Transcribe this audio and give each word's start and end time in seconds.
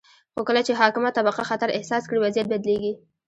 خو 0.33 0.39
کله 0.47 0.61
چې 0.67 0.77
حاکمه 0.79 1.09
طبقه 1.17 1.43
خطر 1.49 1.69
احساس 1.77 2.03
کړي، 2.09 2.19
وضعیت 2.21 2.47
بدلیږي. 2.53 2.93